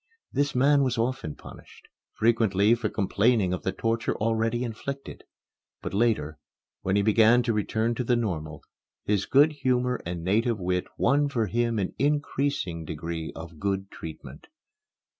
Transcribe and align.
This 0.31 0.55
man 0.55 0.81
was 0.81 0.97
often 0.97 1.35
punished, 1.35 1.87
frequently 2.15 2.73
for 2.73 2.89
complaining 2.89 3.53
of 3.53 3.61
the 3.61 3.71
torture 3.71 4.15
already 4.15 4.63
inflicted. 4.63 5.25
But 5.79 5.93
later, 5.93 6.39
when 6.81 6.95
he 6.95 7.03
began 7.03 7.43
to 7.43 7.53
return 7.53 7.93
to 7.93 8.03
the 8.03 8.15
normal, 8.15 8.63
his 9.05 9.27
good 9.27 9.51
humor 9.51 10.01
and 10.03 10.23
native 10.23 10.59
wit 10.59 10.85
won 10.97 11.29
for 11.29 11.45
him 11.45 11.77
an 11.77 11.93
increasing 11.99 12.83
degree 12.83 13.31
of 13.35 13.59
good 13.59 13.91
treatment. 13.91 14.47